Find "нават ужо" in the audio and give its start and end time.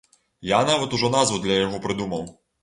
0.69-1.11